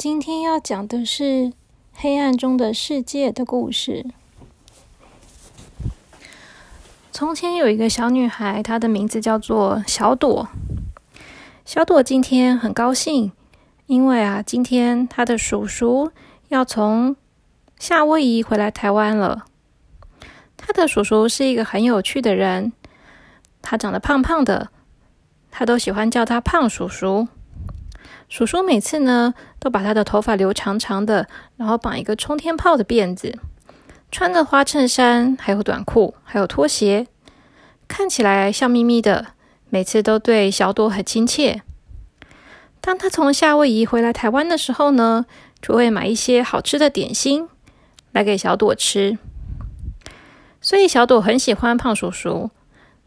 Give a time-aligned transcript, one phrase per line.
[0.00, 1.22] 今天要讲的是
[1.92, 4.06] 《黑暗中的世界》的故事。
[7.12, 10.48] 从前有一个小女孩，她的名字叫做小朵。
[11.66, 13.32] 小朵今天很高兴，
[13.84, 16.10] 因为啊，今天她的叔叔
[16.48, 17.14] 要从
[17.78, 19.44] 夏威夷回来台湾了。
[20.56, 22.72] 她的叔叔是一个很有趣的人，
[23.60, 24.70] 他长得胖胖的，
[25.50, 27.28] 他都喜欢叫他胖叔叔。
[28.30, 31.26] 叔叔每次呢，都把他的头发留长长的，
[31.56, 33.36] 然后绑一个冲天炮的辫子，
[34.12, 37.08] 穿着花衬衫，还有短裤，还有拖鞋，
[37.88, 39.32] 看起来笑眯眯的。
[39.68, 41.62] 每次都对小朵很亲切。
[42.80, 45.26] 当他从夏威夷回来台湾的时候呢，
[45.60, 47.48] 就会买一些好吃的点心
[48.12, 49.18] 来给小朵吃。
[50.60, 52.50] 所以小朵很喜欢胖叔叔，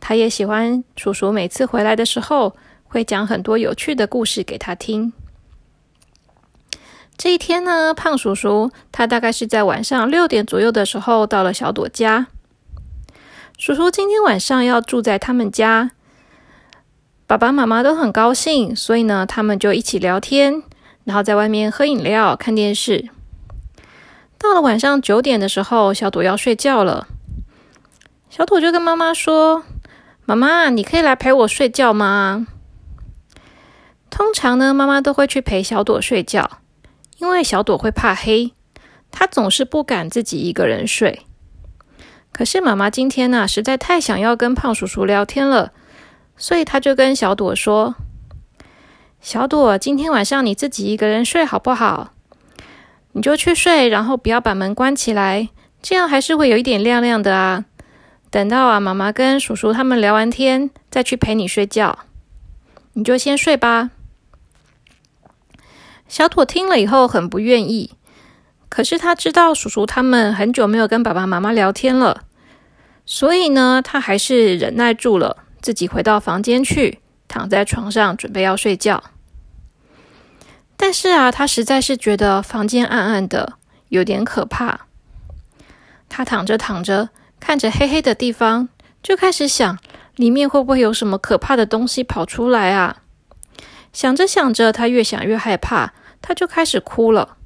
[0.00, 2.56] 他也喜欢叔叔每次回来的时候。
[2.92, 5.14] 会讲很多有趣的故事给他听。
[7.16, 12.26] 这一天呢，胖叔叔他大概是在晚上六点左右的时候到了小朵家。
[13.56, 15.92] 叔叔今天晚上要住在他们家，
[17.26, 20.62] 爸爸妈妈都很高兴，所以呢，他们就一起聊天，
[21.04, 23.08] 然后在外面喝饮料、看电视。
[24.36, 27.06] 到了晚上九点的时候，小朵要睡觉了，
[28.28, 29.62] 小朵就跟妈妈说
[30.26, 32.46] ：“妈妈，你可以来陪我睡觉吗？”
[34.14, 36.58] 通常呢，妈妈都会去陪小朵睡觉，
[37.16, 38.52] 因为小朵会怕黑，
[39.10, 41.22] 她总是不敢自己一个人睡。
[42.30, 45.72] 可是妈妈今天呢，实在太想要跟胖叔叔聊天了，
[46.36, 47.94] 所以她就跟小朵说
[49.18, 52.12] ：“小朵，今天晚上你自己一个人睡好不好？
[53.12, 55.48] 你就去睡，然后不要把门关起来，
[55.80, 57.64] 这样还是会有一点亮亮的啊。
[58.30, 62.00] 等到啊，妈妈跟叔叔他们聊完天，再去陪你睡觉。
[62.92, 63.90] 你就先睡吧。”
[66.12, 67.92] 小朵听了以后很不愿意，
[68.68, 72.24] 可是他知道叔叔他们很久没有跟爸爸妈妈聊天了，
[73.06, 79.02] 所以呢，他还是忍耐住了，自己回到房间去，躺在床上准备要睡觉。
[80.76, 83.54] 但是啊，他实在是觉得房间暗暗的，
[83.88, 84.80] 有点可怕。
[86.10, 87.08] 他躺着躺着，
[87.40, 88.68] 看着黑黑的地方，
[89.02, 89.78] 就开始想，
[90.16, 92.98] 里面会不会有什么可怕的东西跑出来啊？
[93.94, 95.94] 想着想着，他越想越害怕。
[96.22, 97.36] 他就开始哭了。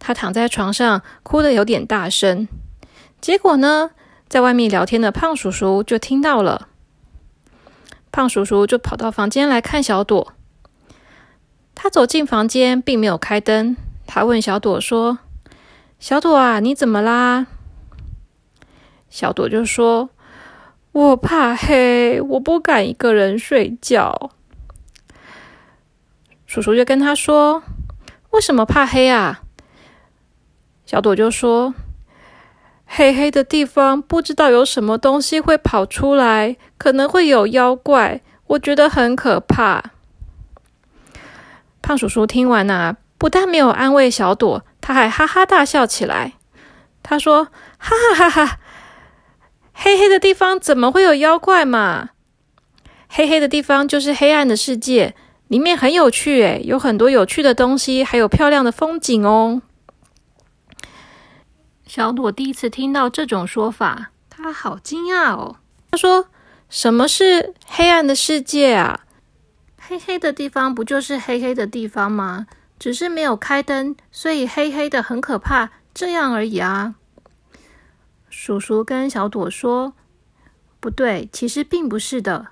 [0.00, 2.48] 他躺在床上，哭得有点大声。
[3.20, 3.90] 结果呢，
[4.28, 6.68] 在外面聊天的胖叔叔就听到了。
[8.10, 10.32] 胖叔叔就跑到房间来看小朵。
[11.74, 13.76] 他走进房间，并没有开灯。
[14.06, 15.18] 他问小朵说
[16.00, 17.46] ：“小朵啊，你怎么啦？”
[19.10, 20.10] 小朵就说
[20.92, 24.30] ：“我怕黑，我不敢一个人睡觉。”
[26.48, 27.62] 叔叔就跟他说
[28.32, 29.42] ：“为什么怕黑啊？”
[30.86, 31.74] 小朵就说
[32.88, 39.90] ：“黑黑的地方不知道有什么东西会跑出来，可能会有妖怪，我觉得很可怕。”
[41.82, 46.32] 胖叔叔听完呐，不但没有安慰小朵，他还哈哈大笑起来。
[47.02, 48.58] 他说：“哈哈哈哈，
[49.74, 52.08] 黑黑的地方怎么会有妖怪嘛？
[53.06, 55.14] 黑黑的地方就是黑暗的世界。”
[55.48, 59.62] 里面很有趣诶，有很多有趣的东西，还有漂亮的风景哦。
[61.86, 65.56] 小朵第一次听到这种说法，她好惊讶哦。
[65.90, 66.28] 她说
[66.68, 69.06] ：“什么是黑暗的世界啊？
[69.78, 72.46] 黑黑的地方不就是黑黑的地方吗？
[72.78, 76.94] 只是没有开灯，所以黑黑的很可怕，这样而已啊。”
[78.28, 79.94] 叔叔跟小朵说
[80.78, 82.48] ：“不对，其实并不是的。”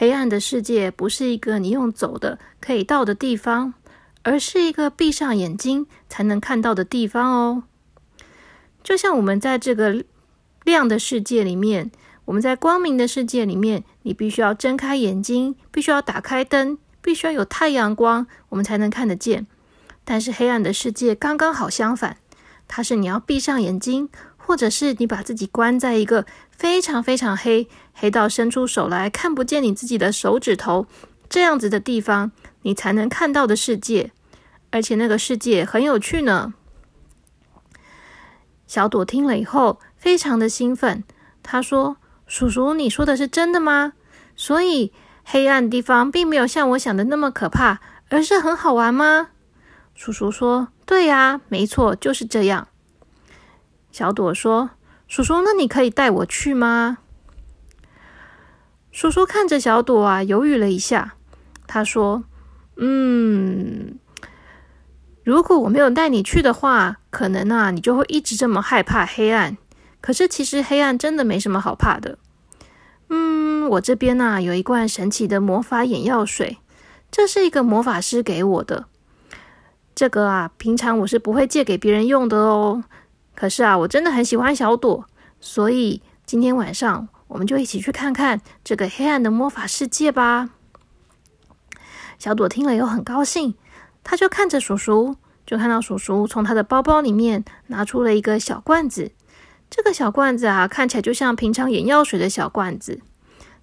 [0.00, 3.74] 黑暗的世界不是一个你用走的可以到的地方，
[4.22, 7.64] 而是一个闭上眼睛才能看到的地方哦。
[8.84, 10.04] 就像我们在这个
[10.62, 11.90] 亮的世界里面，
[12.26, 19.48] 我们在光明的世界里面，你必须要睁开眼睛，必须要打开灯，必须要有太阳光，我们才能看得见。
[20.04, 22.18] 但是黑暗的世界刚刚好相反，
[22.68, 24.08] 它是你要闭上眼睛。
[24.48, 30.86] 或者是你把自己关在一个非常非常黑，黑到伸出手来看不见你自己的手指头
[31.28, 34.10] 这样子的地方，你才能看到的世界，
[34.70, 36.54] 而且那个世界很有趣呢。
[38.66, 41.04] 小朵听了以后非常的兴奋，
[41.42, 43.92] 他说：“叔叔，你说的是真的吗？
[44.34, 44.94] 所以
[45.24, 49.28] 黑暗地方并没有像我想的那么可怕，而是很好玩吗？”
[49.94, 52.67] 叔叔说：“对呀，没错，就是这样。”
[53.90, 54.70] 小朵说
[55.08, 56.98] ：“叔叔，那你可以带我去吗？”
[58.92, 61.14] 叔叔看着小朵啊，犹豫了一下。
[61.66, 62.24] 他说
[62.76, 63.98] ：“嗯，
[65.22, 69.56] 如果我没有带你去的话，可能啊，你就会一直这么害怕黑暗。
[70.00, 72.18] 可是其实黑暗真的没什么好怕的。
[73.10, 76.58] 嗯，我这边呢有一罐神奇的魔法眼药水，
[77.10, 78.86] 这是一个魔法师给我的。
[79.94, 82.84] 这个啊，平常我是不会借给别人用的哦。
[83.38, 85.06] 可是啊，我真的很喜欢小朵，
[85.38, 90.50] 所以今天晚上我们就一起去看看这个黑暗的魔法世界吧。
[92.18, 93.54] 小朵听了又很高兴，
[94.02, 95.14] 他就看着叔叔，
[95.46, 99.12] 就看到叔叔从他的包包里面拿出了一个小罐子。
[99.70, 103.00] 这个小罐子啊，看起来就像平常眼药水的小罐子，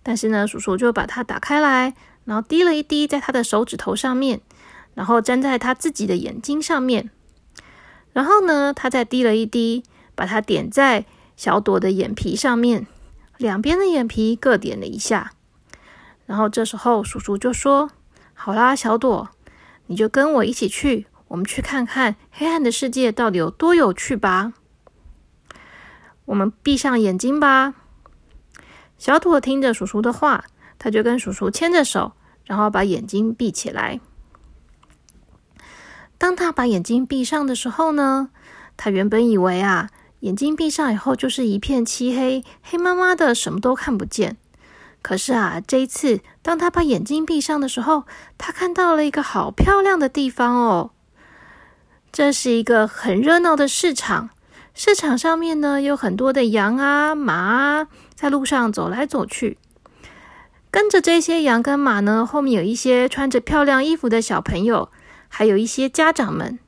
[0.01, 1.94] 但是呢，叔叔就把它打开来，
[2.24, 4.39] 然后滴了一滴在他的手指头上面，
[4.94, 7.12] 然后粘在他自己的眼睛上面，
[8.16, 9.84] 然后呢，他再滴了一滴，
[10.16, 12.88] 把它点在小朵的眼皮上面，
[13.38, 15.34] 两边的眼皮各点了一下，
[16.26, 17.92] 然后这时候叔叔就说
[18.34, 19.32] ：“好啦，小朵，
[19.88, 24.54] 你就跟我一起去，我们去看看黑暗的世界到底有多有趣吧。”
[26.24, 27.74] 我们闭上眼睛吧。
[28.98, 30.46] 小朵听着叔叔的话，
[30.80, 32.14] 他就跟叔叔牵着手，
[32.46, 34.00] 然后把眼睛闭起来。
[36.25, 38.31] 当他把眼睛闭上的时候呢，
[38.77, 39.92] 他原本以为啊，
[40.22, 44.36] 眼睛闭上以后就是一片漆黑，黑麻麻的，什么都看不见。
[45.04, 48.06] 可是啊，这一次，当他把眼睛闭上的时候，
[48.39, 50.89] 他看到了一个好漂亮的地方哦。
[52.12, 54.31] 这是一个很热闹的市场。
[54.74, 59.60] 市场上面呢，有很多的羊啊、马啊，在路上走来走去。
[60.71, 64.89] 跟着这些羊跟马呢，后面有一些穿着漂亮衣服的小朋友，
[65.27, 66.60] 还有一些家长们。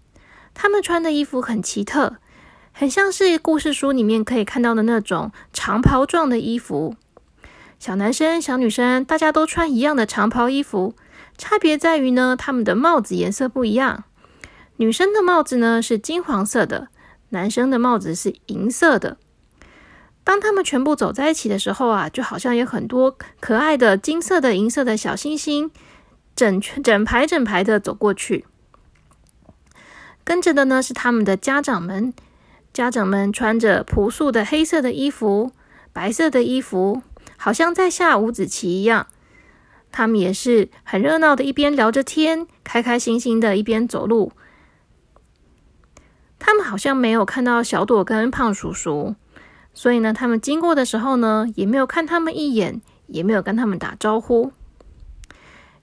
[0.54, 2.18] 他们穿的衣服很奇特，
[2.72, 6.96] 很像是故事书里面可以看到的那种长袍状的衣服。
[7.80, 10.96] 小男生、小女生，大家都穿一样的长袍衣服，
[11.38, 14.04] 差别在于呢，他们的帽子颜色不一样。
[14.78, 16.88] 女生的帽子呢是金黄色的。
[17.30, 19.18] 男生的帽子是银色的。
[20.24, 25.70] 当他们全部走在一起的时候啊，就好像有很多可爱的金色的、银色的小星星，
[26.38, 28.46] 整圈、整排、整排的走过去。
[30.24, 32.14] 跟着的呢是他们的家长们，
[32.72, 35.52] 家长们穿着朴素的黑色的衣服、
[35.92, 37.02] 白色的衣服，
[37.38, 39.08] 好像在下五子棋一样。
[39.92, 44.32] 他们也是很热闹的，一边聊着天，开开心心的，一边走路。
[46.38, 49.16] 他们好像没有看到小朵跟胖叔叔，
[49.74, 54.52] 所以呢，他们经过的时候呢，也没有看他们一眼，也没有跟他们打招呼。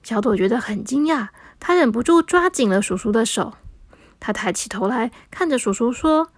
[0.05, 1.29] 小朵觉得很惊讶，
[1.59, 3.53] 她忍不住抓紧了叔叔的手。
[4.19, 6.29] 她抬起头来看着叔叔说：“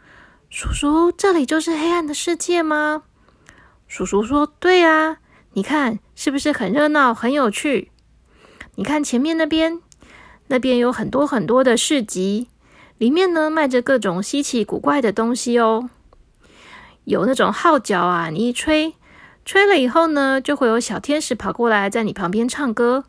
[0.50, 3.04] 叔叔，这里就是黑暗的世界吗？”
[3.86, 5.18] 叔叔说：“对啊，
[5.52, 7.92] 你看是不是很热闹、很有趣？
[8.76, 9.82] 你看前面那边，
[10.48, 12.48] 那边有很多很多的市集。”
[12.98, 15.90] 里面呢卖着各种稀奇古怪的东西哦，
[17.04, 18.96] 有那种号角啊，你一吹，
[19.44, 23.04] 吹了以后呢，就会有小天使跑过来在你旁边唱歌。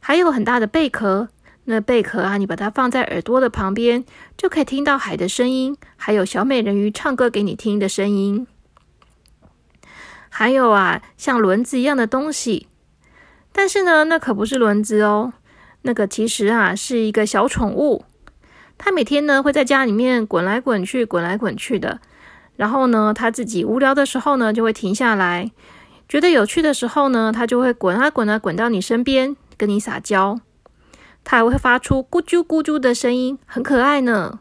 [0.00, 1.28] 还有很大的贝壳，
[1.64, 4.04] 那贝壳啊，你把它放在耳朵的旁边，
[4.36, 8.46] 就可以听到海的声音，还有小美人鱼唱歌给你听的声音。
[10.28, 12.68] 还有啊，像轮子一样的东西，
[13.52, 15.32] 但是呢，那可不是轮子哦，
[15.82, 18.04] 那个其实啊是一个小宠物。
[18.78, 22.00] 它每天呢会在家里面滚来滚去，滚来滚去的。
[22.56, 25.50] 然后呢，它自己无聊的时候呢，就会停下来；
[26.08, 30.40] 觉得有趣的时候呢，它就会滚啊滚啊滚到你身边，跟你撒娇。
[31.22, 34.40] 它还会发出咕啾咕啾的声音，很可爱呢。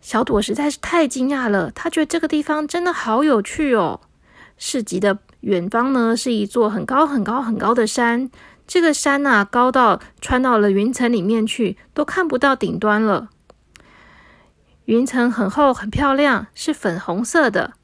[0.00, 4.00] 小朵实在是太惊讶了，他觉得这个地方真的好有趣哦。
[4.56, 8.30] 市集的远方呢，是一座很高很高很高的山。
[8.66, 13.28] 这个山呐，高到穿到了云层里面去，都看不到顶端了。
[14.86, 17.74] 云层很厚，很漂亮，是粉红色的。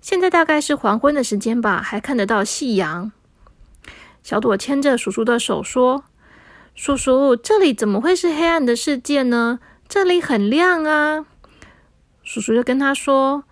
[0.00, 3.10] 现在大概是黄昏的时间吧，还看得到夕阳。
[4.22, 6.04] 小朵牵着叔叔的手说
[6.74, 9.58] ：“叔叔，这里怎么会是黑暗的世界呢？
[9.88, 11.26] 这里很亮啊！”
[12.22, 13.44] 叔叔就跟他说：“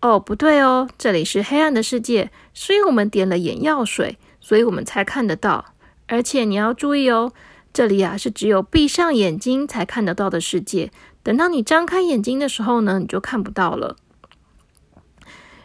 [0.00, 5.66] 哦，不对哦，这里是黑暗的世界，是因为我们点了眼药水，所以我们才看得到。”
[6.08, 7.32] 而且你要注意哦，
[7.72, 10.90] 这里啊是只有闭上眼睛才看得到的世界。
[11.22, 13.96] 等到你张开眼睛的时候呢，你就看不到了。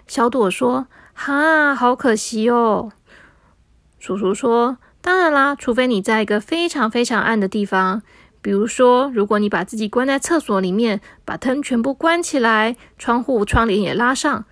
[0.07, 2.91] 小朵说：“哈，好可惜哦。”
[3.99, 8.01] 叔叔说：“当然啦，除非你在一个非常非常暗的地方，
[8.41, 14.45] 比如说，如果你把自己关在厕所里面，把灯全部关起来，窗户窗帘也拉上，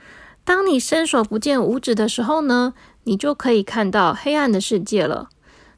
[0.44, 2.74] 当你伸手不见五指的时候呢，
[3.06, 5.30] 你就可以看到黑暗的世界了。”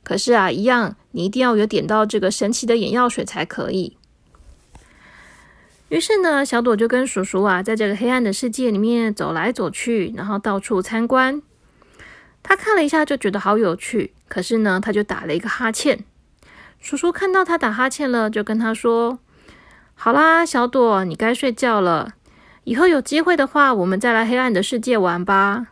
[0.02, 3.98] 可是啊，一样，你一定要有点到这个神奇的眼药水才可以。
[5.90, 11.42] 于是呢，小朵就跟叔叔啊，在这个黑暗的世界里面走来走去，然后到处参观。
[12.50, 14.12] 他看了一下，就觉得好有趣。
[14.28, 16.04] 可是呢，他就打了一个哈欠。
[16.80, 19.20] 叔叔看到他打哈欠了，就跟他说
[19.94, 22.16] ：“好啦，小朵，你该睡觉了。
[22.64, 25.68] 以后有机会的话，我们再来黑暗的世界玩吧。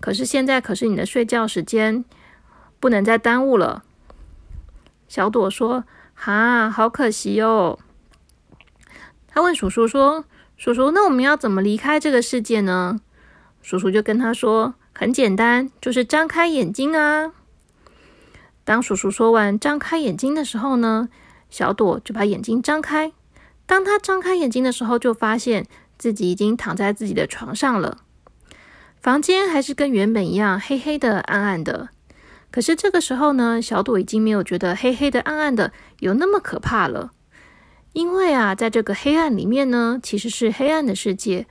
[0.00, 2.04] 可是现在可是你的睡觉时间，
[2.80, 3.84] 不能再耽误了。”
[5.06, 5.84] 小朵说
[6.14, 7.78] ：“哈，好可惜哦。”
[9.30, 10.24] 他问叔叔说
[10.58, 12.98] ：“叔叔，那我们要怎么离开这个世界呢？”
[13.62, 17.32] 叔叔就跟他说：“很简单，就是张开眼睛啊。”
[18.66, 21.08] 当叔叔说完张开眼睛的时候呢，
[21.48, 23.12] 小朵就把眼睛张开。
[23.64, 27.98] 当他张开眼睛的时候，就发现自己已经躺在自己的床上了。
[29.00, 31.90] 房间还是跟原本一样黑黑的、暗暗的。
[32.50, 37.12] 可是这个时候呢，小朵已经没有觉得黑黑的、暗暗的有那么可怕了。
[37.92, 41.46] 因为啊，在这个黑暗里面呢，其实是黑暗的世界。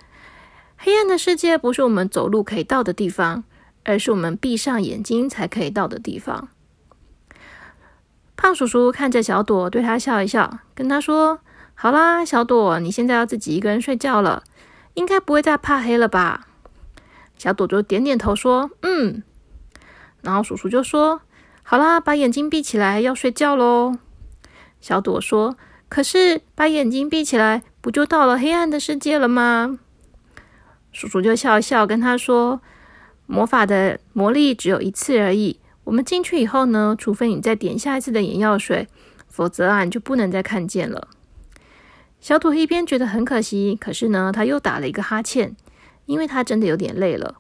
[0.77, 3.43] 黑暗的世界不是我们走路可以到的地方，
[3.83, 6.49] 而是我们闭上眼睛才可以到的地方。
[8.35, 11.39] 胖叔叔看着小朵，对他笑一笑，跟他说
[11.73, 14.43] ：“好啦，小朵，你现在要自己一个人睡觉了，
[14.93, 16.47] 应该不会再怕黑了吧？”
[17.37, 19.23] 小朵就点点头说：“嗯。”
[20.21, 21.21] 然后叔叔就说
[21.63, 23.97] ：“好啦，把眼睛闭起来，要睡觉喽。”
[24.79, 25.57] 小朵说。
[25.89, 29.79] 可是把眼睛闭起来，不就到了黑暗的世界了吗？
[30.97, 32.59] 叔叔就笑笑，跟他说
[33.27, 35.59] ：“魔法的魔力只有一次而已。
[35.83, 38.87] 我们进去以后呢，除非你再点下一次的眼药水，
[39.27, 41.09] 否则啊，你就不能再看见了。”
[42.19, 45.55] 小土一边觉得很可惜，可是呢，他又打了一个哈欠，
[46.07, 47.35] 因为他真的有点累了。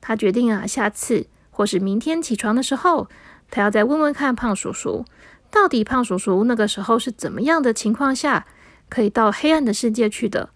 [0.00, 3.08] 他决定啊，下次或是明天起床的时候，
[3.50, 5.04] 他要再问问看胖叔叔。
[5.50, 8.46] 到底胖叔叔那个时候是怎么样的情况下
[8.88, 10.48] 可以到黑暗的世界去的？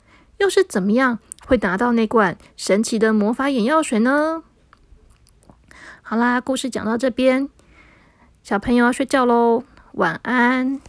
[0.43, 4.43] 又是怎么样会拿到那罐神奇的魔法眼药水呢？
[6.03, 7.49] 好啦，故事讲到这边，
[8.43, 10.81] 小朋友要睡觉喽，晚安。